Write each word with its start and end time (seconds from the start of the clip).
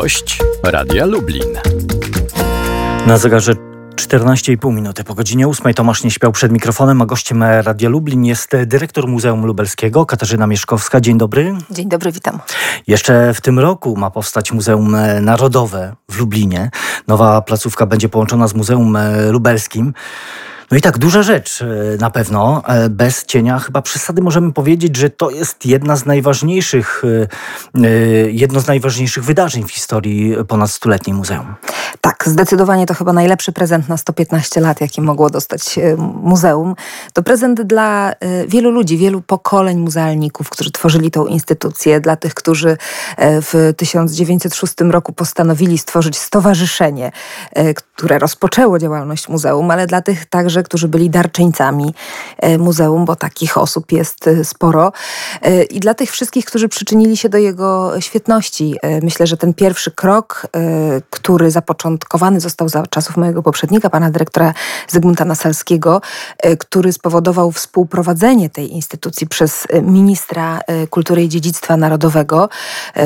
Gość 0.00 0.38
Radia 0.62 1.06
Lublin. 1.06 1.58
Na 3.06 3.18
zegarze 3.18 3.54
14,5 3.96 4.74
minuty 4.74 5.04
po 5.04 5.14
godzinie 5.14 5.48
8 5.48 5.74
Tomasz 5.74 6.04
nie 6.04 6.10
śpiał 6.10 6.32
przed 6.32 6.52
mikrofonem, 6.52 7.02
a 7.02 7.06
gościem 7.06 7.42
Radia 7.42 7.88
Lublin 7.88 8.24
jest 8.24 8.56
dyrektor 8.66 9.08
Muzeum 9.08 9.46
Lubelskiego 9.46 10.06
Katarzyna 10.06 10.46
Mieszkowska. 10.46 11.00
Dzień 11.00 11.18
dobry. 11.18 11.54
Dzień 11.70 11.88
dobry, 11.88 12.12
witam. 12.12 12.38
Jeszcze 12.86 13.34
w 13.34 13.40
tym 13.40 13.58
roku 13.58 13.96
ma 13.96 14.10
powstać 14.10 14.52
Muzeum 14.52 14.96
Narodowe 15.20 15.94
w 16.08 16.18
Lublinie. 16.18 16.70
Nowa 17.08 17.42
placówka 17.42 17.86
będzie 17.86 18.08
połączona 18.08 18.48
z 18.48 18.54
Muzeum 18.54 18.98
Lubelskim. 19.30 19.94
No 20.70 20.76
i 20.76 20.80
tak, 20.80 20.98
duża 20.98 21.22
rzecz 21.22 21.62
e, 21.62 21.66
na 22.00 22.10
pewno. 22.10 22.62
E, 22.66 22.88
bez 22.88 23.24
cienia 23.24 23.58
chyba 23.58 23.82
przesady 23.82 24.22
możemy 24.22 24.52
powiedzieć, 24.52 24.96
że 24.96 25.10
to 25.10 25.30
jest 25.30 25.66
jedna 25.66 25.96
z 25.96 26.06
najważniejszych, 26.06 27.02
e, 27.74 27.86
jedno 28.30 28.60
z 28.60 28.66
najważniejszych 28.66 29.24
wydarzeń 29.24 29.64
w 29.64 29.70
historii 29.70 30.36
ponad 30.48 30.70
stuletniej 30.70 31.14
muzeum. 31.14 31.54
Tak, 32.00 32.24
zdecydowanie 32.26 32.86
to 32.86 32.94
chyba 32.94 33.12
najlepszy 33.12 33.52
prezent 33.52 33.88
na 33.88 33.96
115 33.96 34.60
lat, 34.60 34.80
jaki 34.80 35.00
mogło 35.00 35.30
dostać 35.30 35.78
muzeum. 36.22 36.74
To 37.12 37.22
prezent 37.22 37.62
dla 37.62 38.12
wielu 38.48 38.70
ludzi, 38.70 38.96
wielu 38.96 39.22
pokoleń 39.22 39.78
muzealników, 39.78 40.50
którzy 40.50 40.70
tworzyli 40.70 41.10
tą 41.10 41.26
instytucję, 41.26 42.00
dla 42.00 42.16
tych, 42.16 42.34
którzy 42.34 42.76
w 43.18 43.72
1906 43.76 44.74
roku 44.80 45.12
postanowili 45.12 45.78
stworzyć 45.78 46.18
stowarzyszenie, 46.18 47.12
które 47.74 48.18
rozpoczęło 48.18 48.78
działalność 48.78 49.28
muzeum, 49.28 49.70
ale 49.70 49.86
dla 49.86 50.02
tych 50.02 50.26
także 50.26 50.62
którzy 50.62 50.88
byli 50.88 51.10
darczyńcami 51.10 51.94
e, 52.38 52.58
muzeum, 52.58 53.04
bo 53.04 53.16
takich 53.16 53.58
osób 53.58 53.92
jest 53.92 54.26
e, 54.26 54.44
sporo. 54.44 54.92
E, 55.42 55.62
I 55.62 55.80
dla 55.80 55.94
tych 55.94 56.10
wszystkich, 56.10 56.44
którzy 56.44 56.68
przyczynili 56.68 57.16
się 57.16 57.28
do 57.28 57.38
jego 57.38 58.00
świetności. 58.00 58.76
Myślę, 59.02 59.26
że 59.26 59.36
ten 59.36 59.54
pierwszy 59.54 59.90
krok, 59.90 60.46
który 61.10 61.50
zapoczątkowany 61.80 62.40
został 62.40 62.68
za 62.68 62.86
czasów 62.86 63.16
mojego 63.16 63.42
poprzednika, 63.42 63.90
pana 63.90 64.10
dyrektora 64.10 64.54
Zygmunta 64.88 65.24
Nasalskiego, 65.24 66.00
który 66.58 66.92
spowodował 66.92 67.52
współprowadzenie 67.52 68.50
tej 68.50 68.72
instytucji 68.72 69.26
przez 69.26 69.66
ministra 69.82 70.60
kultury 70.90 71.24
i 71.24 71.28
dziedzictwa 71.28 71.76
narodowego. 71.76 72.48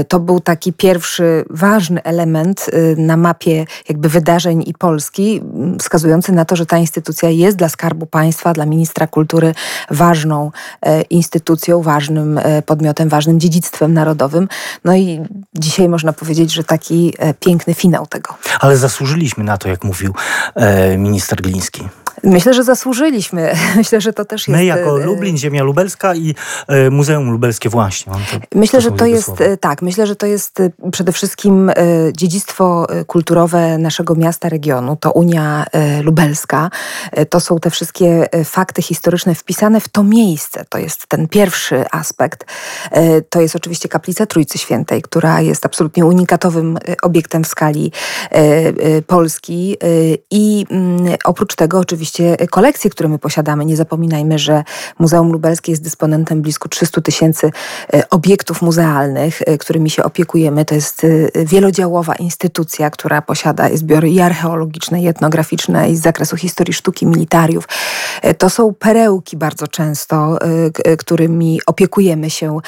To 0.08 0.20
był 0.20 0.40
taki 0.40 0.72
pierwszy 0.72 1.44
ważny 1.50 2.02
element 2.02 2.70
na 2.96 3.16
mapie 3.16 3.64
jakby 3.88 4.08
wydarzeń 4.08 4.64
i 4.66 4.74
Polski, 4.74 5.42
wskazujący 5.78 6.32
na 6.32 6.44
to, 6.44 6.56
że 6.56 6.66
ta 6.66 6.78
instytucja 6.78 7.28
jest 7.30 7.56
dla 7.56 7.68
Skarbu 7.68 8.06
Państwa, 8.06 8.52
dla 8.52 8.66
ministra 8.66 9.06
kultury 9.06 9.54
ważną 9.90 10.50
e, 10.82 11.02
instytucją, 11.02 11.82
ważnym 11.82 12.38
e, 12.38 12.62
podmiotem, 12.62 13.08
ważnym 13.08 13.40
dziedzictwem 13.40 13.94
narodowym. 13.94 14.48
No 14.84 14.94
i 14.94 15.20
dzisiaj 15.54 15.88
można 15.88 16.12
powiedzieć, 16.12 16.52
że 16.52 16.64
taki 16.64 17.14
e, 17.18 17.34
piękny 17.34 17.74
finał 17.74 18.06
tego. 18.06 18.34
Ale 18.64 18.76
zasłużyliśmy 18.76 19.44
na 19.44 19.58
to, 19.58 19.68
jak 19.68 19.84
mówił 19.84 20.14
minister 20.98 21.42
Gliński. 21.42 21.88
Myślę, 22.24 22.54
że 22.54 22.64
zasłużyliśmy. 22.64 23.54
Myślę, 23.76 24.00
że 24.00 24.12
to 24.12 24.24
też 24.24 24.48
jest... 24.48 24.58
My 24.58 24.64
jako 24.64 25.02
e, 25.02 25.04
Lublin, 25.04 25.38
ziemia 25.38 25.62
lubelska 25.62 26.14
i 26.14 26.34
e, 26.68 26.90
Muzeum 26.90 27.30
Lubelskie 27.30 27.68
właśnie. 27.68 28.12
myślę, 28.54 28.80
że 28.80 28.92
to 28.92 29.06
jest, 29.06 29.26
słowa. 29.26 29.56
tak, 29.60 29.82
myślę, 29.82 30.06
że 30.06 30.16
to 30.16 30.26
jest 30.26 30.60
e, 30.60 30.70
przede 30.92 31.12
wszystkim 31.12 31.72
dziedzictwo 32.16 32.86
kulturowe 33.06 33.78
naszego 33.78 34.14
miasta, 34.14 34.48
regionu. 34.48 34.96
To 34.96 35.12
Unia 35.12 35.66
Lubelska. 36.02 36.70
To 37.30 37.40
są 37.40 37.58
te 37.58 37.70
wszystkie 37.70 38.28
fakty 38.44 38.82
historyczne 38.82 39.34
wpisane 39.34 39.80
w 39.80 39.88
to 39.88 40.02
miejsce. 40.02 40.64
To 40.68 40.78
jest 40.78 41.06
ten 41.06 41.28
pierwszy 41.28 41.84
aspekt. 41.90 42.44
To 43.28 43.40
jest 43.40 43.56
oczywiście 43.56 43.88
kaplica 43.88 44.26
Trójcy 44.26 44.58
Świętej, 44.58 45.02
która 45.02 45.40
jest 45.40 45.66
absolutnie 45.66 46.06
unikatowym 46.06 46.78
obiektem 47.02 47.44
w 47.44 47.46
skali 47.46 47.92
Polski 49.06 49.76
i 50.30 50.66
mm, 50.70 51.16
oprócz 51.24 51.54
tego 51.54 51.78
oczywiście 51.78 52.13
oczywiście 52.14 52.46
kolekcje, 52.46 52.90
które 52.90 53.08
my 53.08 53.18
posiadamy. 53.18 53.64
Nie 53.64 53.76
zapominajmy, 53.76 54.38
że 54.38 54.64
Muzeum 54.98 55.32
Lubelskie 55.32 55.72
jest 55.72 55.82
dysponentem 55.82 56.42
blisko 56.42 56.68
300 56.68 57.00
tysięcy 57.00 57.50
e, 57.94 58.10
obiektów 58.10 58.62
muzealnych, 58.62 59.42
e, 59.46 59.58
którymi 59.58 59.90
się 59.90 60.04
opiekujemy. 60.04 60.64
To 60.64 60.74
jest 60.74 61.04
e, 61.04 61.44
wielodziałowa 61.44 62.14
instytucja, 62.14 62.90
która 62.90 63.22
posiada 63.22 63.68
zbiory 63.76 64.10
i 64.10 64.20
archeologiczne, 64.20 65.02
i 65.02 65.08
etnograficzne, 65.08 65.90
i 65.90 65.96
z 65.96 66.00
zakresu 66.00 66.36
historii 66.36 66.74
sztuki, 66.74 67.06
militariów. 67.06 67.68
To 68.38 68.50
są 68.50 68.74
perełki 68.74 69.36
bardzo 69.36 69.68
często, 69.68 70.38
którymi 70.98 71.60
opiekujemy 71.66 72.30
się 72.30 72.58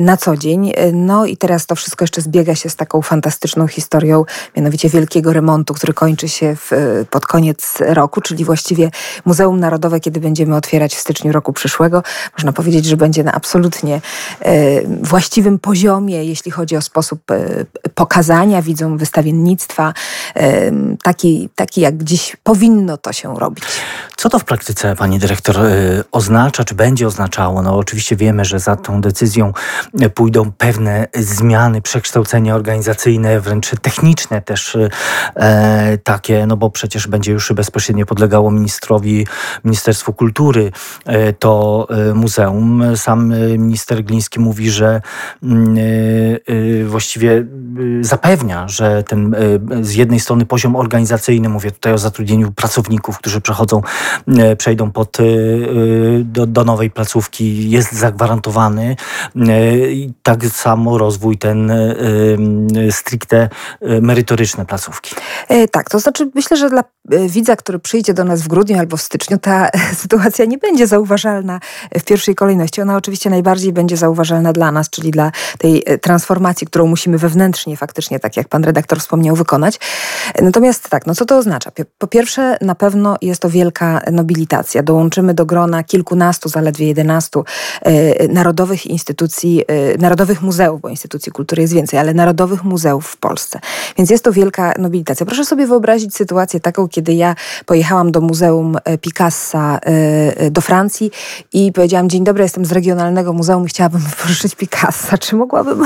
na 0.00 0.16
co 0.16 0.36
dzień. 0.36 0.72
No 0.92 1.26
i 1.26 1.36
teraz 1.36 1.66
to 1.66 1.74
wszystko 1.74 2.02
jeszcze 2.02 2.20
zbiega 2.20 2.54
się 2.54 2.70
z 2.70 2.76
taką 2.76 3.02
fantastyczną 3.02 3.66
historią, 3.66 4.24
mianowicie 4.56 4.88
wielkiego 4.88 5.32
remontu, 5.32 5.74
który 5.74 5.92
kończy 5.92 6.28
się 6.28 6.56
w, 6.56 6.70
pod 7.10 7.26
koniec 7.26 7.78
roku, 7.80 8.20
czyli 8.20 8.44
właściwie 8.44 8.73
właściwie 8.74 8.90
Muzeum 9.24 9.60
Narodowe, 9.60 10.00
kiedy 10.00 10.20
będziemy 10.20 10.56
otwierać 10.56 10.94
w 10.94 11.00
styczniu 11.00 11.32
roku 11.32 11.52
przyszłego, 11.52 12.02
można 12.32 12.52
powiedzieć, 12.52 12.84
że 12.84 12.96
będzie 12.96 13.24
na 13.24 13.32
absolutnie 13.32 14.00
e, 14.40 14.82
właściwym 15.02 15.58
poziomie, 15.58 16.24
jeśli 16.24 16.50
chodzi 16.50 16.76
o 16.76 16.82
sposób 16.82 17.30
e, 17.30 17.64
pokazania 17.94 18.62
widzom 18.62 18.98
wystawiennictwa, 18.98 19.94
e, 20.36 20.70
taki, 21.02 21.48
taki 21.54 21.80
jak 21.80 22.04
dziś 22.04 22.36
powinno 22.42 22.96
to 22.96 23.12
się 23.12 23.34
robić. 23.38 23.64
Co 24.16 24.28
to 24.28 24.38
w 24.38 24.44
praktyce, 24.44 24.96
pani 24.96 25.18
dyrektor, 25.18 25.56
oznacza, 26.12 26.64
czy 26.64 26.74
będzie 26.74 27.06
oznaczało? 27.06 27.62
No 27.62 27.76
oczywiście 27.76 28.16
wiemy, 28.16 28.44
że 28.44 28.58
za 28.58 28.76
tą 28.76 29.00
decyzją 29.00 29.52
pójdą 30.14 30.52
pewne 30.52 31.08
zmiany, 31.14 31.82
przekształcenia 31.82 32.54
organizacyjne, 32.54 33.40
wręcz 33.40 33.70
techniczne 33.82 34.42
też 34.42 34.76
takie, 36.04 36.46
no 36.46 36.56
bo 36.56 36.70
przecież 36.70 37.06
będzie 37.06 37.32
już 37.32 37.52
bezpośrednio 37.52 38.06
podlegało 38.06 38.50
ministrowi, 38.54 39.26
Ministerstwu 39.64 40.12
Kultury 40.12 40.72
e, 41.04 41.32
to 41.32 41.86
e, 41.90 42.14
muzeum. 42.14 42.82
Sam 42.96 43.32
e, 43.32 43.58
minister 43.58 44.04
Gliński 44.04 44.40
mówi, 44.40 44.70
że 44.70 45.00
mm, 45.42 45.76
właściwie 46.86 47.46
zapewnia, 48.00 48.68
że 48.68 49.02
ten 49.02 49.36
z 49.80 49.94
jednej 49.94 50.20
strony 50.20 50.46
poziom 50.46 50.76
organizacyjny, 50.76 51.48
mówię 51.48 51.70
tutaj 51.70 51.92
o 51.92 51.98
zatrudnieniu 51.98 52.52
pracowników, 52.52 53.18
którzy 53.18 53.40
przechodzą, 53.40 53.82
przejdą 54.58 54.90
pod, 54.90 55.16
do, 56.24 56.46
do 56.46 56.64
nowej 56.64 56.90
placówki, 56.90 57.70
jest 57.70 57.92
zagwarantowany. 57.92 58.96
I 59.90 60.12
tak 60.22 60.44
samo 60.44 60.98
rozwój 60.98 61.38
ten 61.38 61.72
stricte 62.90 63.48
merytoryczny 64.00 64.64
placówki. 64.64 65.14
Tak, 65.70 65.90
to 65.90 65.98
znaczy 66.00 66.30
myślę, 66.34 66.56
że 66.56 66.70
dla 66.70 66.84
widza, 67.28 67.56
który 67.56 67.78
przyjdzie 67.78 68.14
do 68.14 68.24
nas 68.24 68.42
w 68.44 68.48
grudniu 68.48 68.78
albo 68.78 68.96
w 68.96 69.02
styczniu, 69.02 69.38
ta 69.38 69.68
sytuacja 70.02 70.44
nie 70.44 70.58
będzie 70.58 70.86
zauważalna 70.86 71.60
w 71.98 72.04
pierwszej 72.04 72.34
kolejności. 72.34 72.80
Ona 72.80 72.96
oczywiście 72.96 73.30
najbardziej 73.30 73.72
będzie 73.72 73.96
zauważalna 73.96 74.52
dla 74.52 74.72
nas, 74.72 74.90
czyli 74.90 75.10
dla 75.10 75.32
tej 75.58 75.82
e, 75.86 75.98
transformacji, 75.98 76.66
którą 76.66 76.86
musimy 76.86 77.18
wewnętrznie 77.18 77.76
faktycznie, 77.76 78.20
tak 78.20 78.36
jak 78.36 78.48
pan 78.48 78.64
redaktor 78.64 79.00
wspomniał, 79.00 79.36
wykonać. 79.36 79.78
Natomiast 80.42 80.88
tak, 80.88 81.06
no 81.06 81.14
co 81.14 81.24
to 81.24 81.38
oznacza? 81.38 81.70
Po 81.98 82.06
pierwsze, 82.06 82.56
na 82.60 82.74
pewno 82.74 83.16
jest 83.22 83.42
to 83.42 83.50
wielka 83.50 84.00
nobilitacja. 84.12 84.82
Dołączymy 84.82 85.34
do 85.34 85.46
grona 85.46 85.84
kilkunastu, 85.84 86.48
zaledwie 86.48 86.86
jedenastu 86.86 87.44
e, 87.82 88.28
narodowych 88.28 88.86
instytucji, 88.86 89.64
e, 89.66 89.98
narodowych 89.98 90.42
muzeów, 90.42 90.80
bo 90.80 90.88
instytucji 90.88 91.32
kultury 91.32 91.62
jest 91.62 91.74
więcej, 91.74 91.98
ale 91.98 92.14
narodowych 92.14 92.64
muzeów 92.64 93.06
w 93.06 93.16
Polsce. 93.16 93.60
Więc 93.98 94.10
jest 94.10 94.24
to 94.24 94.32
wielka 94.32 94.74
nobilitacja. 94.78 95.26
Proszę 95.26 95.44
sobie 95.44 95.66
wyobrazić 95.66 96.14
sytuację 96.14 96.60
taką, 96.60 96.88
kiedy 96.88 97.14
ja 97.14 97.34
pojechałam 97.66 98.12
do 98.12 98.20
Muzeum 98.20 98.33
e, 98.42 98.98
Picassa 98.98 99.78
e, 99.86 99.90
e, 100.36 100.50
do 100.50 100.60
Francji 100.60 101.10
i 101.52 101.72
powiedziałam, 101.72 102.08
dzień 102.08 102.24
dobry, 102.24 102.42
jestem 102.42 102.64
z 102.64 102.72
Regionalnego 102.72 103.32
Muzeum 103.32 103.64
i 103.64 103.68
chciałabym 103.68 104.00
wypożyczyć 104.10 104.54
Picassa. 104.54 105.18
Czy 105.18 105.36
mogłabym? 105.36 105.82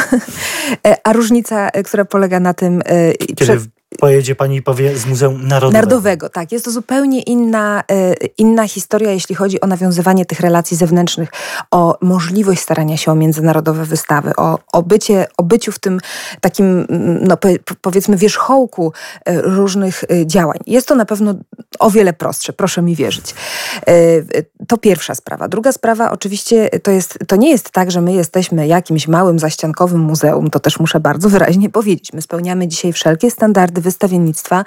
A 1.05 1.13
różnica, 1.13 1.71
która 1.71 2.05
polega 2.05 2.41
na 2.41 2.55
tym... 2.55 2.83
Kiedy 3.19 3.35
przed 3.35 3.63
pojedzie 3.99 4.35
pani 4.35 4.57
i 4.57 4.63
powie 4.63 4.99
z 4.99 5.07
Muzeum 5.07 5.49
Narodowego. 5.49 5.73
Narodowego, 5.73 6.29
tak. 6.29 6.53
Jest 6.53 6.65
to 6.65 6.71
zupełnie 6.71 7.23
inna, 7.23 7.85
inna 8.39 8.69
historia, 8.69 9.13
jeśli 9.13 9.35
chodzi 9.35 9.61
o 9.61 9.67
nawiązywanie 9.67 10.27
tych 10.27 10.41
relacji 10.41 10.77
zewnętrznych, 10.77 11.29
o 11.71 11.99
możliwość 12.01 12.61
starania 12.61 12.97
się 12.97 13.13
o 13.13 13.15
międzynarodowe 13.15 13.85
wystawy, 13.85 14.33
o, 14.37 14.59
o, 14.73 14.83
bycie, 14.83 15.27
o 15.37 15.43
byciu 15.43 15.73
w 15.73 15.79
tym 15.79 16.01
takim, 16.41 16.87
no, 17.21 17.37
powiedzmy, 17.81 18.17
wierzchołku 18.17 18.93
różnych 19.27 20.05
działań. 20.27 20.59
Jest 20.67 20.89
to 20.89 20.95
na 20.95 21.05
pewno 21.05 21.35
o 21.79 21.91
wiele 21.91 22.13
prostsze, 22.13 22.53
proszę 22.53 22.83
mi 22.83 22.95
wierzyć. 22.95 23.35
To 24.69 24.79
pierwsza 24.79 25.15
sprawa. 25.15 25.49
Druga 25.49 25.73
sprawa, 25.73 26.11
oczywiście, 26.11 26.69
to, 26.83 26.91
jest, 26.91 27.19
to 27.27 27.37
nie 27.37 27.51
jest 27.51 27.71
tak, 27.71 27.91
że 27.91 28.01
my 28.01 28.13
jesteśmy 28.13 28.67
jakimś 28.67 29.09
małym, 29.09 29.39
zaściankowym 29.39 30.01
muzeum, 30.01 30.51
to 30.51 30.61
też 30.61 30.81
muszę 30.81 31.01
bardzo 31.01 31.29
wyraźnie 31.29 31.71
powiedzieć. 31.71 32.13
My 32.13 32.23
spełniamy 32.23 32.69
dzisiaj 32.69 32.93
wszelkie 32.93 33.31
standardy 33.31 33.81
wystawiennictwa, 33.81 34.65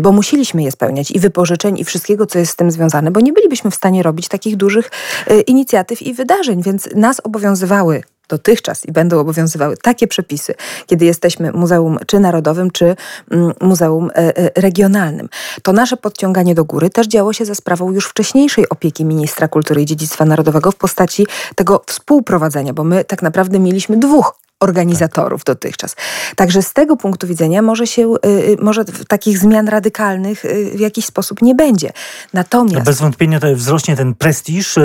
bo 0.00 0.12
musieliśmy 0.12 0.62
je 0.62 0.70
spełniać 0.70 1.10
i 1.10 1.20
wypożyczeń 1.20 1.78
i 1.78 1.84
wszystkiego, 1.84 2.26
co 2.26 2.38
jest 2.38 2.52
z 2.52 2.56
tym 2.56 2.70
związane, 2.70 3.10
bo 3.10 3.20
nie 3.20 3.32
bylibyśmy 3.32 3.70
w 3.70 3.74
stanie 3.74 4.02
robić 4.02 4.28
takich 4.28 4.56
dużych 4.56 4.90
e, 5.26 5.40
inicjatyw 5.40 6.02
i 6.02 6.14
wydarzeń, 6.14 6.62
więc 6.62 6.88
nas 6.94 7.20
obowiązywały 7.24 8.02
dotychczas 8.32 8.86
i 8.86 8.92
będą 8.92 9.20
obowiązywały 9.20 9.76
takie 9.76 10.06
przepisy, 10.08 10.54
kiedy 10.86 11.04
jesteśmy 11.04 11.52
muzeum 11.52 11.98
czy 12.06 12.20
narodowym, 12.20 12.70
czy 12.70 12.96
mm, 13.30 13.52
muzeum 13.60 14.10
e, 14.10 14.36
e, 14.36 14.50
regionalnym. 14.60 15.28
To 15.62 15.72
nasze 15.72 15.96
podciąganie 15.96 16.54
do 16.54 16.64
góry 16.64 16.90
też 16.90 17.06
działo 17.06 17.32
się 17.32 17.44
za 17.44 17.54
sprawą 17.54 17.92
już 17.92 18.06
wcześniejszej 18.06 18.68
opieki 18.68 19.04
ministra 19.04 19.48
kultury 19.48 19.82
i 19.82 19.84
dziedzictwa 19.84 20.24
narodowego 20.24 20.72
w 20.72 20.76
postaci 20.76 21.26
tego 21.56 21.82
współprowadzenia, 21.86 22.72
bo 22.72 22.84
my 22.84 23.04
tak 23.04 23.22
naprawdę 23.22 23.58
mieliśmy 23.58 23.96
dwóch 23.96 24.41
organizatorów 24.62 25.44
tak. 25.44 25.54
dotychczas. 25.54 25.96
Także 26.36 26.62
z 26.62 26.72
tego 26.72 26.96
punktu 26.96 27.26
widzenia 27.26 27.62
może 27.62 27.86
się, 27.86 28.14
y, 28.14 28.28
y, 28.28 28.56
może 28.60 28.84
takich 29.08 29.38
zmian 29.38 29.68
radykalnych 29.68 30.44
y, 30.44 30.72
w 30.76 30.80
jakiś 30.80 31.04
sposób 31.04 31.42
nie 31.42 31.54
będzie. 31.54 31.92
Natomiast... 32.32 32.86
Bez 32.86 33.00
wątpienia 33.00 33.40
to 33.40 33.46
wzrośnie 33.54 33.96
ten 33.96 34.14
prestiż, 34.14 34.78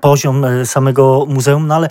poziom 0.00 0.46
samego 0.64 1.26
muzeum, 1.28 1.66
no 1.66 1.74
ale 1.74 1.88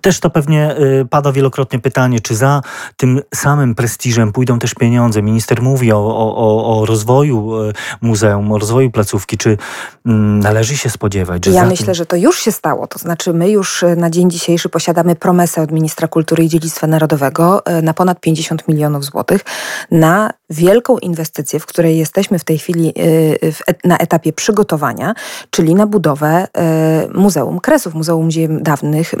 też 0.00 0.20
to 0.20 0.30
pewnie 0.30 0.76
pada 1.10 1.32
wielokrotnie 1.32 1.78
pytanie, 1.78 2.20
czy 2.20 2.34
za 2.36 2.60
tym 2.96 3.20
samym 3.34 3.74
prestiżem 3.74 4.32
pójdą 4.32 4.58
też 4.58 4.74
pieniądze. 4.74 5.22
Minister 5.22 5.62
mówi 5.62 5.92
o, 5.92 5.98
o, 5.98 6.80
o 6.80 6.86
rozwoju 6.86 7.52
muzeum, 8.00 8.52
o 8.52 8.58
rozwoju 8.58 8.90
placówki. 8.90 9.38
Czy 9.38 9.58
mm, 10.06 10.40
należy 10.40 10.76
się 10.76 10.90
spodziewać, 10.90 11.44
że 11.44 11.50
Ja 11.50 11.66
myślę, 11.66 11.86
tym... 11.86 11.94
że 11.94 12.06
to 12.06 12.16
już 12.16 12.38
się 12.38 12.52
stało. 12.52 12.86
To 12.86 12.98
znaczy 12.98 13.32
my 13.32 13.50
już 13.50 13.84
na 13.96 14.10
dzień 14.10 14.30
dzisiejszy 14.30 14.68
posiadamy 14.68 15.16
promesę 15.16 15.62
od 15.62 15.72
ministra 15.72 15.85
ministra 15.86 16.08
kultury 16.08 16.44
i 16.44 16.48
dziedzictwa 16.48 16.86
narodowego 16.86 17.66
e, 17.66 17.82
na 17.82 17.94
ponad 17.94 18.20
50 18.20 18.68
milionów 18.68 19.04
złotych 19.04 19.44
na 19.90 20.30
wielką 20.50 20.98
inwestycję, 20.98 21.60
w 21.60 21.66
której 21.66 21.98
jesteśmy 21.98 22.38
w 22.38 22.44
tej 22.44 22.58
chwili 22.58 22.88
e, 22.88 23.88
na 23.88 23.98
etapie 23.98 24.32
przygotowania, 24.32 25.14
czyli 25.50 25.74
na 25.74 25.86
budowę 25.86 26.48
e, 26.58 27.08
Muzeum 27.14 27.60
Kresów, 27.60 27.94
Muzeum 27.94 28.30
Dzieł 28.30 28.48
Dawnych 28.60 29.14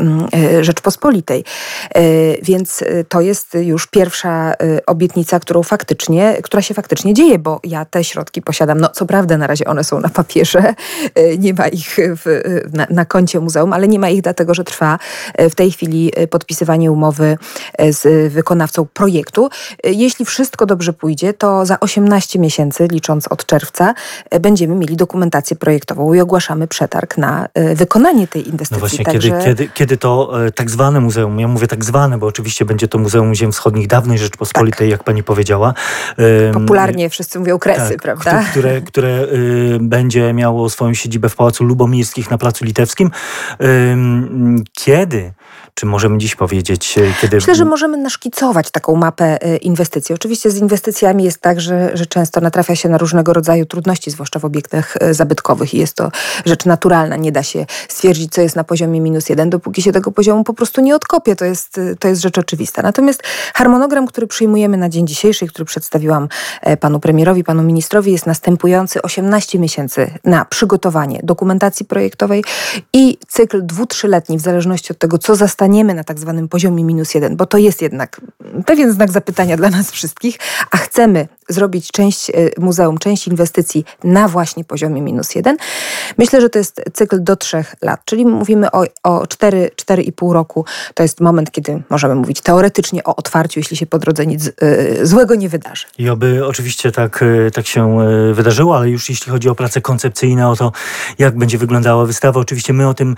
Rzeczpospolitej. 0.60 1.44
Więc 2.42 2.84
to 3.08 3.20
jest 3.20 3.54
już 3.54 3.86
pierwsza 3.86 4.54
obietnica, 4.86 5.40
którą 5.40 5.62
faktycznie, 5.62 6.36
która 6.42 6.62
się 6.62 6.74
faktycznie 6.74 7.14
dzieje, 7.14 7.38
bo 7.38 7.60
ja 7.64 7.84
te 7.84 8.04
środki 8.04 8.42
posiadam. 8.42 8.80
No 8.80 8.88
co 8.88 9.06
prawda 9.06 9.36
na 9.36 9.46
razie 9.46 9.64
one 9.64 9.84
są 9.84 10.00
na 10.00 10.08
papierze, 10.08 10.74
nie 11.38 11.54
ma 11.54 11.68
ich 11.68 11.96
w, 11.98 12.40
na, 12.72 12.86
na 12.90 13.04
koncie 13.04 13.40
muzeum, 13.40 13.72
ale 13.72 13.88
nie 13.88 13.98
ma 13.98 14.08
ich 14.08 14.22
dlatego, 14.22 14.54
że 14.54 14.64
trwa 14.64 14.98
w 15.38 15.54
tej 15.54 15.70
chwili 15.70 16.12
podpisanie 16.30 16.55
podpisywanie 16.56 16.92
umowy 16.92 17.38
e, 17.78 17.92
z 17.92 18.32
wykonawcą 18.32 18.86
projektu. 18.94 19.48
E, 19.84 19.92
jeśli 19.92 20.24
wszystko 20.24 20.66
dobrze 20.66 20.92
pójdzie, 20.92 21.32
to 21.32 21.66
za 21.66 21.80
18 21.80 22.38
miesięcy, 22.38 22.88
licząc 22.92 23.28
od 23.28 23.46
czerwca, 23.46 23.94
e, 24.30 24.40
będziemy 24.40 24.74
mieli 24.74 24.96
dokumentację 24.96 25.56
projektową 25.56 26.14
i 26.14 26.20
ogłaszamy 26.20 26.68
przetarg 26.68 27.18
na 27.18 27.48
wykonanie 27.74 28.28
tej 28.28 28.48
inwestycji. 28.48 28.74
No 28.74 28.80
właśnie, 28.80 29.04
Także... 29.04 29.30
kiedy, 29.30 29.44
kiedy, 29.44 29.68
kiedy 29.68 29.96
to 29.96 30.32
tak 30.54 30.70
zwane 30.70 31.00
muzeum, 31.00 31.40
ja 31.40 31.48
mówię 31.48 31.66
tak 31.66 31.84
zwane, 31.84 32.18
bo 32.18 32.26
oczywiście 32.26 32.64
będzie 32.64 32.88
to 32.88 32.98
Muzeum 32.98 33.34
Ziem 33.34 33.52
Wschodnich 33.52 33.86
Dawnej 33.86 34.18
Rzeczpospolitej, 34.18 34.88
tak. 34.88 34.90
jak 34.90 35.04
pani 35.04 35.22
powiedziała. 35.22 35.74
Popularnie 36.52 37.10
wszyscy 37.10 37.38
mówią 37.38 37.58
kresy, 37.58 37.90
tak, 37.90 38.02
prawda? 38.02 38.44
Które, 38.50 38.80
które 38.80 39.08
y, 39.08 39.78
będzie 39.80 40.32
miało 40.32 40.70
swoją 40.70 40.94
siedzibę 40.94 41.28
w 41.28 41.36
Pałacu 41.36 41.64
Lubomirskich 41.64 42.30
na 42.30 42.38
Placu 42.38 42.64
Litewskim. 42.64 43.10
Kiedy 44.72 45.32
czy 45.76 45.86
możemy 45.86 46.18
dziś 46.18 46.36
powiedzieć, 46.36 46.98
e, 46.98 47.02
kiedy... 47.20 47.36
Myślę, 47.36 47.54
że 47.54 47.64
możemy 47.64 47.96
naszkicować 47.96 48.70
taką 48.70 48.96
mapę 48.96 49.42
e, 49.42 49.56
inwestycji. 49.56 50.14
Oczywiście 50.14 50.50
z 50.50 50.56
inwestycjami 50.56 51.24
jest 51.24 51.40
tak, 51.40 51.60
że, 51.60 51.90
że 51.94 52.06
często 52.06 52.40
natrafia 52.40 52.76
się 52.76 52.88
na 52.88 52.98
różnego 52.98 53.32
rodzaju 53.32 53.66
trudności, 53.66 54.10
zwłaszcza 54.10 54.38
w 54.38 54.44
obiektach 54.44 54.96
e, 55.00 55.14
zabytkowych 55.14 55.74
i 55.74 55.78
jest 55.78 55.94
to 55.94 56.10
rzecz 56.46 56.64
naturalna. 56.64 57.16
Nie 57.16 57.32
da 57.32 57.42
się 57.42 57.66
stwierdzić, 57.88 58.32
co 58.32 58.40
jest 58.40 58.56
na 58.56 58.64
poziomie 58.64 59.00
minus 59.00 59.28
jeden, 59.28 59.50
dopóki 59.50 59.82
się 59.82 59.92
tego 59.92 60.12
poziomu 60.12 60.44
po 60.44 60.54
prostu 60.54 60.80
nie 60.80 60.96
odkopie. 60.96 61.36
To 61.36 61.44
jest, 61.44 61.80
to 61.98 62.08
jest 62.08 62.22
rzecz 62.22 62.38
oczywista. 62.38 62.82
Natomiast 62.82 63.22
harmonogram, 63.54 64.06
który 64.06 64.26
przyjmujemy 64.26 64.76
na 64.76 64.88
dzień 64.88 65.06
dzisiejszy, 65.06 65.46
który 65.46 65.64
przedstawiłam 65.64 66.28
panu 66.80 67.00
premierowi, 67.00 67.44
panu 67.44 67.62
ministrowi, 67.62 68.12
jest 68.12 68.26
następujący 68.26 69.02
18 69.02 69.58
miesięcy 69.58 70.10
na 70.24 70.44
przygotowanie 70.44 71.20
dokumentacji 71.22 71.86
projektowej 71.86 72.44
i 72.92 73.18
cykl 73.28 73.66
dwu, 73.66 73.86
trzyletni, 73.86 74.38
w 74.38 74.40
zależności 74.40 74.92
od 74.92 74.98
tego, 74.98 75.18
co 75.18 75.36
zastanie 75.36 75.65
zostaniemy 75.66 75.94
na 75.94 76.04
tak 76.04 76.18
zwanym 76.18 76.48
poziomie 76.48 76.84
minus 76.84 77.14
jeden, 77.14 77.36
bo 77.36 77.46
to 77.46 77.58
jest 77.58 77.82
jednak 77.82 78.20
pewien 78.66 78.92
znak 78.92 79.10
zapytania 79.10 79.56
dla 79.56 79.70
nas 79.70 79.90
wszystkich, 79.90 80.38
a 80.70 80.76
chcemy 80.76 81.28
zrobić 81.48 81.90
część 81.90 82.30
e, 82.30 82.32
muzeum, 82.58 82.98
część 82.98 83.28
inwestycji 83.28 83.84
na 84.04 84.28
właśnie 84.28 84.64
poziomie 84.64 85.02
minus 85.02 85.34
jeden. 85.34 85.56
Myślę, 86.18 86.40
że 86.40 86.50
to 86.50 86.58
jest 86.58 86.82
cykl 86.92 87.22
do 87.22 87.36
trzech 87.36 87.74
lat, 87.82 88.00
czyli 88.04 88.26
mówimy 88.26 88.70
o, 88.70 88.84
o 89.02 89.24
4-4,5 89.24 90.32
roku. 90.32 90.64
To 90.94 91.02
jest 91.02 91.20
moment, 91.20 91.50
kiedy 91.50 91.82
możemy 91.90 92.14
mówić 92.14 92.40
teoretycznie 92.40 93.04
o 93.04 93.16
otwarciu, 93.16 93.60
jeśli 93.60 93.76
się 93.76 93.86
po 93.86 93.98
drodze 93.98 94.26
nic 94.26 94.46
y, 94.46 94.52
złego 95.02 95.34
nie 95.34 95.48
wydarzy. 95.48 95.86
I 95.98 96.08
oby 96.08 96.46
oczywiście 96.46 96.92
tak, 96.92 97.22
e, 97.22 97.50
tak 97.50 97.66
się 97.66 97.98
wydarzyło, 98.32 98.76
ale 98.76 98.90
już 98.90 99.10
jeśli 99.10 99.32
chodzi 99.32 99.48
o 99.48 99.54
prace 99.54 99.80
koncepcyjne, 99.80 100.48
o 100.48 100.56
to, 100.56 100.72
jak 101.18 101.38
będzie 101.38 101.58
wyglądała 101.58 102.06
wystawa, 102.06 102.40
oczywiście 102.40 102.72
my 102.72 102.88
o 102.88 102.94
tym 102.94 103.16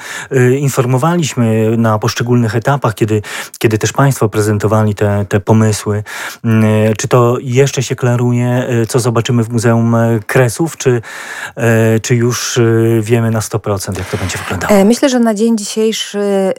informowaliśmy 0.59 1.77
na 1.77 1.99
poszczególnych 1.99 2.38
etapach, 2.47 2.95
kiedy, 2.95 3.23
kiedy 3.59 3.79
też 3.79 3.93
Państwo 3.93 4.29
prezentowali 4.29 4.95
te, 4.95 5.25
te 5.29 5.41
pomysły. 5.41 6.03
Y, 6.45 6.97
czy 6.97 7.09
to 7.09 7.37
jeszcze 7.41 7.83
się 7.83 7.97
klaruje? 7.97 8.49
E, 8.49 8.87
co 8.87 9.01
zobaczymy 9.01 9.45
w 9.45 9.49
Muzeum 9.49 9.95
e, 9.95 10.21
Kresów, 10.27 10.77
czy, 10.77 11.03
e, 11.57 12.01
czy 12.01 12.15
już 12.15 12.61
wiemy 13.01 13.31
na 13.31 13.41
100%, 13.41 13.99
jak 13.99 14.11
to 14.11 14.17
będzie 14.17 14.39
wyglądało? 14.39 14.85
Myślę, 14.85 15.09
że 15.09 15.19
na 15.21 15.35
dzień 15.35 15.59
dzisiejszy 15.59 16.53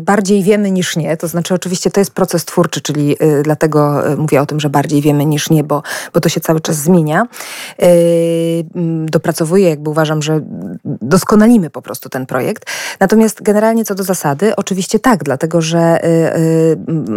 bardziej 0.00 0.42
wiemy 0.42 0.70
niż 0.70 0.96
nie. 0.96 1.16
To 1.16 1.28
znaczy, 1.28 1.54
oczywiście 1.54 1.90
to 1.90 2.00
jest 2.00 2.14
proces 2.14 2.44
twórczy, 2.44 2.80
czyli 2.80 3.16
dlatego 3.42 4.02
mówię 4.16 4.40
o 4.40 4.46
tym, 4.46 4.60
że 4.60 4.70
bardziej 4.70 5.02
wiemy 5.02 5.26
niż 5.26 5.50
nie, 5.50 5.64
bo, 5.64 5.82
bo 6.14 6.20
to 6.20 6.28
się 6.28 6.40
cały 6.40 6.60
czas 6.60 6.76
zmienia. 6.76 7.26
Dopracowuję, 9.04 9.68
jakby 9.68 9.90
uważam, 9.90 10.22
że 10.22 10.40
doskonalimy 11.10 11.70
po 11.70 11.82
prostu 11.82 12.08
ten 12.08 12.26
projekt. 12.26 12.70
Natomiast 13.00 13.42
generalnie 13.42 13.84
co 13.84 13.94
do 13.94 14.02
zasady, 14.02 14.56
oczywiście 14.56 14.98
tak, 14.98 15.24
dlatego 15.24 15.62
że 15.62 16.00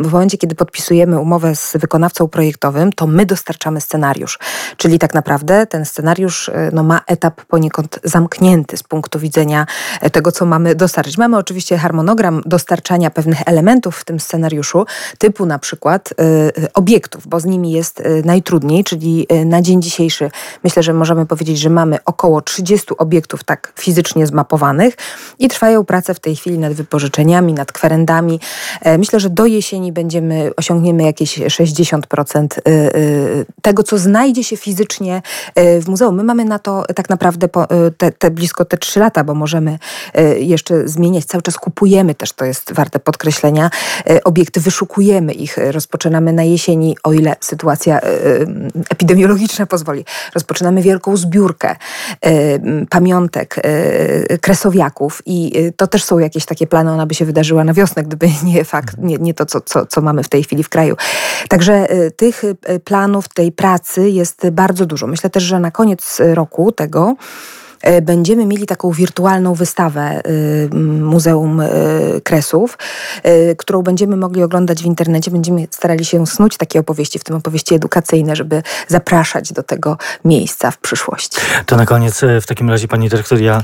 w 0.03 0.11
momencie, 0.11 0.37
kiedy 0.37 0.55
podpisujemy 0.55 1.19
umowę 1.19 1.55
z 1.55 1.77
wykonawcą 1.77 2.27
projektowym, 2.27 2.93
to 2.93 3.07
my 3.07 3.25
dostarczamy 3.25 3.81
scenariusz. 3.81 4.39
Czyli 4.77 4.99
tak 4.99 5.13
naprawdę 5.13 5.67
ten 5.67 5.85
scenariusz 5.85 6.49
e, 6.49 6.69
no, 6.73 6.83
ma 6.83 7.01
etap 7.07 7.41
poniekąd 7.45 7.99
zamknięty 8.03 8.77
z 8.77 8.83
punktu 8.83 9.19
widzenia 9.19 9.65
tego, 10.11 10.31
co 10.31 10.45
mamy 10.45 10.75
dostarczyć. 10.75 11.17
Mamy 11.17 11.37
oczywiście 11.37 11.77
harmonogram 11.77 12.41
dostarczania 12.45 13.09
pewnych 13.09 13.41
elementów 13.45 13.97
w 13.97 14.05
tym 14.05 14.19
scenariuszu, 14.19 14.85
typu 15.17 15.45
na 15.45 15.59
przykład 15.59 16.11
y, 16.11 16.73
obiektów, 16.73 17.27
bo 17.27 17.39
z 17.39 17.45
nimi 17.45 17.71
jest 17.71 17.99
y, 17.99 18.21
najtrudniej, 18.25 18.83
czyli 18.83 19.27
y, 19.31 19.45
na 19.45 19.61
dzień 19.61 19.81
dzisiejszy 19.81 20.31
myślę, 20.63 20.83
że 20.83 20.93
możemy 20.93 21.25
powiedzieć, 21.25 21.59
że 21.59 21.69
mamy 21.69 21.97
około 22.05 22.41
30 22.41 22.87
obiektów 22.97 23.43
tak 23.43 23.73
fizycznie 23.83 24.27
zmapowanych 24.27 24.93
i 25.39 25.47
trwają 25.47 25.85
prace 25.85 26.13
w 26.13 26.19
tej 26.19 26.35
chwili 26.35 26.57
nad 26.57 26.73
wypożyczeniami, 26.73 27.53
nad 27.53 27.71
kwerendami. 27.71 28.39
Myślę, 28.97 29.19
że 29.19 29.29
do 29.29 29.45
jesieni 29.45 29.91
będziemy, 29.91 30.51
osiągniemy 30.57 31.03
jakieś 31.03 31.39
60% 31.39 32.47
tego, 33.61 33.83
co 33.83 33.97
znajdzie 33.97 34.43
się 34.43 34.57
fizycznie 34.57 35.21
e, 35.55 35.81
w 35.81 35.87
muzeum. 35.87 36.15
My 36.15 36.23
mamy 36.23 36.45
na 36.45 36.59
to 36.59 36.83
tak 36.95 37.09
naprawdę 37.09 37.47
e, 37.47 37.91
te, 37.91 38.11
te 38.11 38.31
blisko 38.31 38.65
te 38.65 38.77
trzy 38.77 38.99
lata, 38.99 39.23
bo 39.23 39.33
możemy 39.33 39.79
e, 40.13 40.39
jeszcze 40.39 40.87
zmieniać. 40.87 41.25
Cały 41.25 41.41
czas 41.41 41.57
kupujemy 41.57 42.15
też, 42.15 42.33
to 42.33 42.45
jest 42.45 42.73
warte 42.73 42.99
podkreślenia, 42.99 43.69
obiekty, 44.23 44.59
wyszukujemy 44.59 45.33
ich, 45.33 45.57
rozpoczynamy 45.57 46.33
na 46.33 46.43
jesieni, 46.43 46.97
o 47.03 47.13
ile 47.13 47.35
sytuacja 47.41 47.99
epidemiologiczna 48.89 49.65
pozwoli. 49.65 50.05
Rozpoczynamy 50.33 50.81
wielką 50.81 51.17
zbiórkę 51.17 51.75
pamiątek 52.89 53.55
kresowiaków 54.41 55.21
i 55.25 55.53
to 55.77 55.87
też 55.87 56.03
są 56.03 56.19
jakieś 56.19 56.45
takie 56.45 56.67
plany, 56.67 56.91
ona 56.91 57.05
by 57.05 57.15
się 57.15 57.25
wydarzyła 57.25 57.63
na 57.63 57.73
wiosnę, 57.73 58.03
gdyby 58.03 58.29
nie 58.43 58.63
fakt, 58.65 58.97
nie, 58.97 59.17
nie 59.17 59.33
to, 59.33 59.45
co, 59.45 59.61
co, 59.61 59.85
co 59.85 60.01
mamy 60.01 60.23
w 60.23 60.29
tej 60.29 60.43
chwili 60.43 60.63
w 60.63 60.69
kraju. 60.69 60.95
Także 61.49 61.87
tych 62.15 62.43
planów, 62.83 63.29
tej 63.29 63.51
pracy 63.51 64.09
jest 64.09 64.49
bardzo 64.49 64.85
dużo. 64.85 65.07
Myślę 65.07 65.29
też, 65.29 65.43
że 65.43 65.59
na 65.59 65.71
koniec 65.71 66.21
roku 66.33 66.71
tego 66.71 67.15
E, 67.15 67.15
będziemy 68.01 68.45
mieli 68.45 68.65
taką 68.65 68.91
wirtualną 68.91 69.53
wystawę 69.53 70.21
y, 70.27 70.69
Muzeum 71.01 71.59
y, 71.59 72.21
Kresów, 72.23 72.77
y, 73.25 73.55
którą 73.55 73.81
będziemy 73.81 74.17
mogli 74.17 74.43
oglądać 74.43 74.83
w 74.83 74.85
internecie. 74.85 75.31
Będziemy 75.31 75.67
starali 75.71 76.05
się 76.05 76.27
snuć 76.27 76.57
takie 76.57 76.79
opowieści, 76.79 77.19
w 77.19 77.23
tym 77.23 77.35
opowieści 77.35 77.75
edukacyjne, 77.75 78.35
żeby 78.35 78.63
zapraszać 78.87 79.53
do 79.53 79.63
tego 79.63 79.97
miejsca 80.25 80.71
w 80.71 80.77
przyszłości. 80.77 81.37
To 81.65 81.75
na 81.75 81.85
koniec 81.85 82.23
e, 82.23 82.41
w 82.41 82.45
takim 82.45 82.69
razie, 82.69 82.87
pani 82.87 83.09
dyrektor, 83.09 83.41
ja 83.41 83.63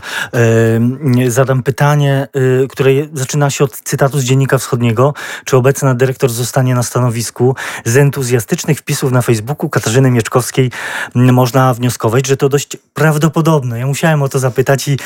y, 1.17 1.31
zadam 1.31 1.63
pytanie, 1.63 2.27
które 2.69 2.91
zaczyna 3.13 3.49
się 3.49 3.63
od 3.63 3.81
cytatu 3.81 4.19
z 4.19 4.23
Dziennika 4.23 4.57
Wschodniego. 4.57 5.13
Czy 5.45 5.57
obecna 5.57 5.95
dyrektor 5.95 6.29
zostanie 6.29 6.75
na 6.75 6.83
stanowisku? 6.83 7.55
Z 7.85 7.97
entuzjastycznych 7.97 8.77
wpisów 8.79 9.11
na 9.11 9.21
Facebooku 9.21 9.69
Katarzyny 9.69 10.11
Mieczkowskiej 10.11 10.71
można 11.15 11.73
wnioskować, 11.73 12.27
że 12.27 12.38
to 12.38 12.49
dość 12.49 12.77
prawdopodobne. 12.93 13.79
Ja 13.79 13.88
musiałem 13.88 14.08
musiałem 14.09 14.23
o 14.23 14.29
to 14.29 14.39
zapytać 14.39 14.87
i 14.87 14.97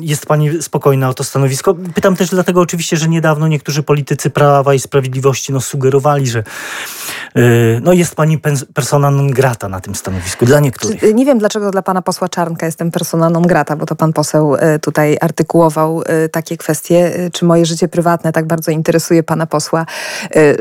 jest 0.00 0.26
pani 0.26 0.62
spokojna 0.62 1.08
o 1.08 1.14
to 1.14 1.24
stanowisko. 1.24 1.74
Pytam 1.94 2.16
też 2.16 2.30
dlatego 2.30 2.60
oczywiście, 2.60 2.96
że 2.96 3.08
niedawno 3.08 3.48
niektórzy 3.48 3.82
politycy 3.82 4.30
Prawa 4.30 4.74
i 4.74 4.78
Sprawiedliwości 4.78 5.52
no, 5.52 5.60
sugerowali, 5.60 6.26
że 6.26 6.44
no, 7.82 7.92
jest 7.92 8.14
pani 8.14 8.38
persona 8.74 9.10
non 9.10 9.30
grata 9.30 9.68
na 9.68 9.80
tym 9.80 9.94
stanowisku 9.94 10.46
dla 10.46 10.60
niektórych. 10.60 11.14
Nie 11.14 11.24
wiem, 11.24 11.38
dlaczego 11.38 11.70
dla 11.70 11.82
pana 11.82 12.02
posła 12.02 12.28
Czarnka 12.28 12.66
jestem 12.66 12.90
persona 12.90 13.30
non 13.30 13.42
grata, 13.42 13.76
bo 13.76 13.86
to 13.86 13.96
pan 13.96 14.12
poseł 14.12 14.56
tutaj 14.80 15.16
artykułował 15.20 16.02
takie 16.32 16.56
kwestie, 16.56 17.12
czy 17.32 17.44
moje 17.44 17.66
życie 17.66 17.88
prywatne 17.88 18.32
tak 18.32 18.46
bardzo 18.46 18.70
interesuje 18.70 19.22
pana 19.22 19.46
posła, 19.46 19.86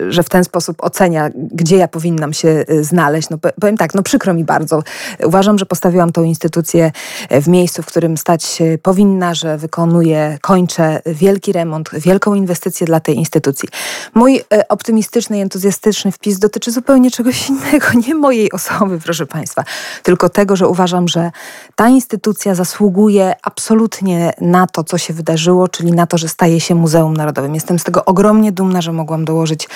że 0.10 0.24
w 0.24 0.30
ten 0.30 0.44
sposób 0.44 0.84
ocenia, 0.84 1.30
gdzie 1.36 1.78
ja 1.78 1.88
powinnam 1.88 2.34
się 2.34 2.66
znaleźć. 2.82 3.30
No, 3.30 3.38
powiem 3.62 3.78
tak, 3.78 3.94
no 3.94 4.04
przykro 4.04 4.34
mi 4.34 4.44
bardzo. 4.44 4.84
Uważam, 5.24 5.58
że 5.58 5.66
postawiłam 5.66 6.12
tą 6.12 6.24
instytucję 6.24 6.92
w 7.32 7.48
miejscu, 7.48 7.84
w 7.84 7.86
którym 7.86 8.18
stać 8.18 8.60
powinna, 8.82 9.34
że 9.34 9.58
wykonuję, 9.58 10.38
kończę 10.42 11.02
wielki 11.06 11.52
remont, 11.52 11.90
wielką 11.94 12.34
inwestycję 12.34 12.88
dla 12.88 13.00
tej 13.00 13.16
instytucji. 13.16 13.70
Mój 14.14 14.44
optymistyczny 14.70 15.38
i 15.38 15.42
entuzjastyczny 15.42 16.12
wpis 16.12 16.40
dotyczy 16.40 16.57
zupełnie 16.66 17.12
czegoś 17.12 17.50
innego, 17.50 17.88
nie 18.08 18.16
mojej 18.16 18.52
osoby, 18.52 19.00
proszę 19.04 19.26
Państwa, 19.26 19.64
tylko 20.04 20.30
tego, 20.30 20.56
że 20.56 20.68
uważam, 20.68 21.08
że 21.08 21.32
ta 21.76 21.90
instytucja 21.90 22.56
zasługuje 22.56 23.36
absolutnie 23.44 24.34
na 24.42 24.68
to, 24.68 24.84
co 24.84 24.98
się 24.98 25.14
wydarzyło, 25.14 25.68
czyli 25.68 25.92
na 25.92 26.08
to, 26.08 26.18
że 26.18 26.28
staje 26.28 26.60
się 26.60 26.76
Muzeum 26.76 27.18
Narodowym. 27.18 27.56
Jestem 27.56 27.80
z 27.80 27.84
tego 27.84 28.06
ogromnie 28.06 28.52
dumna, 28.52 28.82
że 28.82 28.94
mogłam 28.94 29.26
dołożyć 29.26 29.70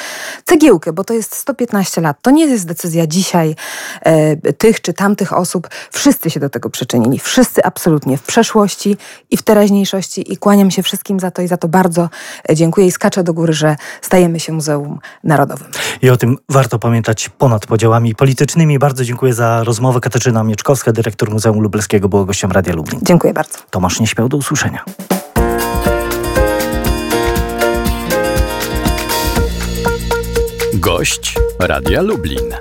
cegiełkę, 0.46 0.94
bo 0.94 1.04
to 1.04 1.14
jest 1.14 1.36
115 1.36 2.02
lat. 2.02 2.18
To 2.22 2.32
nie 2.32 2.46
jest 2.46 2.68
decyzja 2.68 3.08
dzisiaj 3.08 3.56
e, 4.02 4.54
tych 4.54 4.82
czy 4.82 4.94
tamtych 4.94 5.34
osób. 5.34 5.68
Wszyscy 5.92 6.30
się 6.30 6.40
do 6.40 6.50
tego 6.50 6.70
przyczynili. 6.70 7.20
Wszyscy 7.20 7.64
absolutnie 7.64 8.18
w 8.18 8.24
przeszłości 8.24 8.98
i 9.30 9.38
w 9.38 9.42
teraźniejszości 9.42 10.34
i 10.34 10.38
kłaniam 10.38 10.72
się 10.72 10.84
wszystkim 10.84 11.20
za 11.20 11.32
to 11.32 11.42
i 11.42 11.48
za 11.48 11.58
to 11.58 11.68
bardzo 11.68 12.10
e, 12.50 12.56
dziękuję 12.56 12.88
i 12.88 12.92
skaczę 12.92 13.24
do 13.24 13.34
góry, 13.34 13.54
że 13.54 13.76
stajemy 14.02 14.40
się 14.40 14.54
Muzeum 14.54 15.00
Narodowym. 15.24 15.68
I 16.02 16.10
o 16.10 16.18
tym 16.18 16.38
warto 16.72 16.88
pamiętać 16.88 17.30
ponad 17.30 17.66
podziałami 17.66 18.16
politycznymi. 18.16 18.80
Bardzo 18.80 19.06
dziękuję 19.06 19.34
za 19.34 19.64
rozmowę. 19.64 20.00
Katarzyna 20.00 20.44
Mieczkowska, 20.44 20.92
dyrektor 20.92 21.32
Muzeum 21.32 21.60
Lubelskiego, 21.60 22.10
była 22.10 22.26
gościem 22.26 22.52
Radia 22.52 22.74
Lublin. 22.74 23.00
Dziękuję 23.04 23.34
bardzo. 23.34 23.60
Tomasz 23.70 24.00
Nieśmiał, 24.00 24.30
do 24.30 24.38
usłyszenia. 24.38 24.86
Gość 30.74 31.36
Radia 31.60 32.02
Lublin. 32.02 32.54